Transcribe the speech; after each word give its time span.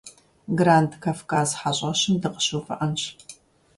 Гранд 0.57 0.91
Кавказ 1.03 1.49
хьэщӏэщым 1.59 2.15
дыкъыщыувыӏэнщ. 2.21 3.03